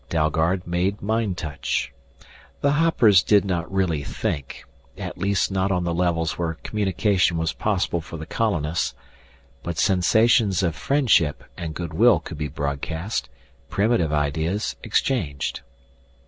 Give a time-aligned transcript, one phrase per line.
[0.09, 1.93] Dalgard made mind touch.
[2.61, 4.63] The hoppers did not really think
[4.97, 8.95] at least not on the levels where communication was possible for the colonists
[9.61, 13.29] but sensations of friendship and good will could be broadcast,
[13.69, 15.61] primitive ideas exchanged.